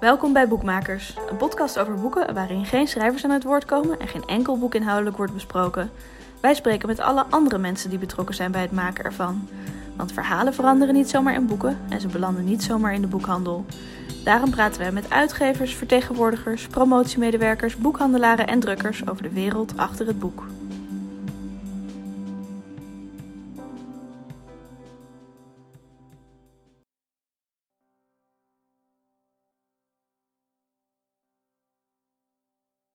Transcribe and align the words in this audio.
Welkom 0.00 0.32
bij 0.32 0.48
Boekmakers, 0.48 1.16
een 1.30 1.36
podcast 1.36 1.78
over 1.78 1.94
boeken 1.94 2.34
waarin 2.34 2.64
geen 2.64 2.88
schrijvers 2.88 3.24
aan 3.24 3.30
het 3.30 3.44
woord 3.44 3.64
komen 3.64 4.00
en 4.00 4.08
geen 4.08 4.24
enkel 4.26 4.58
boek 4.58 4.74
inhoudelijk 4.74 5.16
wordt 5.16 5.32
besproken. 5.32 5.90
Wij 6.40 6.54
spreken 6.54 6.88
met 6.88 7.00
alle 7.00 7.24
andere 7.30 7.58
mensen 7.58 7.90
die 7.90 7.98
betrokken 7.98 8.34
zijn 8.34 8.52
bij 8.52 8.60
het 8.60 8.72
maken 8.72 9.04
ervan. 9.04 9.48
Want 9.96 10.12
verhalen 10.12 10.54
veranderen 10.54 10.94
niet 10.94 11.10
zomaar 11.10 11.34
in 11.34 11.46
boeken 11.46 11.78
en 11.88 12.00
ze 12.00 12.08
belanden 12.08 12.44
niet 12.44 12.62
zomaar 12.62 12.94
in 12.94 13.00
de 13.00 13.06
boekhandel. 13.06 13.64
Daarom 14.24 14.50
praten 14.50 14.80
wij 14.80 14.92
met 14.92 15.10
uitgevers, 15.10 15.74
vertegenwoordigers, 15.74 16.66
promotiemedewerkers, 16.66 17.76
boekhandelaren 17.76 18.46
en 18.46 18.60
drukkers 18.60 19.08
over 19.08 19.22
de 19.22 19.32
wereld 19.32 19.76
achter 19.76 20.06
het 20.06 20.18
boek. 20.18 20.44